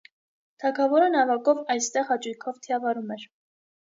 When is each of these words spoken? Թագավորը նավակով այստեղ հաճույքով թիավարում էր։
Թագավորը 0.61 1.09
նավակով 1.15 1.61
այստեղ 1.75 2.09
հաճույքով 2.09 2.57
թիավարում 2.65 3.13
էր։ 3.17 3.27